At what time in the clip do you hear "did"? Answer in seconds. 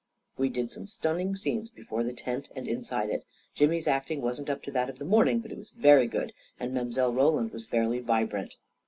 0.49-0.71